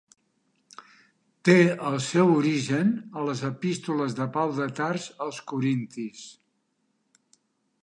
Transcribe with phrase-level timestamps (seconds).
[1.49, 1.57] Té
[1.89, 2.89] el seu origen
[3.21, 6.27] a les epístoles de Pau de Tars als corintis.